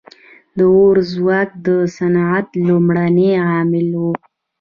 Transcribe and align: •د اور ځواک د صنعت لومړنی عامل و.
•د 0.57 0.59
اور 0.73 0.95
ځواک 1.11 1.49
د 1.65 1.67
صنعت 1.95 2.47
لومړنی 2.67 3.31
عامل 3.45 3.87
و. 4.01 4.03